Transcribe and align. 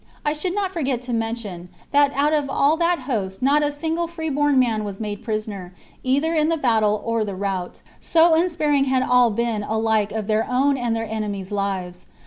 I 0.25 0.33
should 0.33 0.55
not 0.55 0.71
forget 0.71 1.03
to 1.03 1.13
men 1.13 1.35
tion 1.35 1.69
that 1.91 2.11
out 2.15 2.33
of 2.33 2.49
all 2.49 2.75
that 2.77 3.01
host 3.01 3.43
not 3.43 3.61
a 3.61 3.71
single 3.71 4.07
free 4.07 4.29
born 4.31 4.57
man 4.57 4.83
was 4.83 4.99
made 4.99 5.23
prisoner, 5.23 5.75
either 6.01 6.33
in 6.33 6.49
the 6.49 6.57
battle 6.57 7.03
or 7.05 7.23
the 7.23 7.35
rout; 7.35 7.83
so 7.99 8.33
unsparing 8.33 8.85
had 8.85 9.03
all 9.03 9.29
been 9.29 9.61
alike 9.61 10.11
of 10.11 10.25
their 10.25 10.47
own 10.49 10.75
and 10.75 10.95
their 10.95 11.05
enemies' 11.07 11.51
liv^s. 11.51 12.05